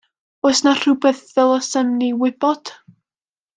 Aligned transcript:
Oes 0.49 0.61
'na 0.67 0.73
rywbeth 0.79 1.21
ddylsem 1.35 1.93
ni 2.01 2.11
wybod? 2.25 2.75